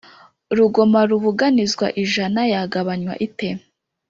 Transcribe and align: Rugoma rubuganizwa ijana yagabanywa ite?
Rugoma 0.57 0.99
rubuganizwa 1.09 1.87
ijana 2.03 2.41
yagabanywa 2.53 3.13
ite? 3.27 3.49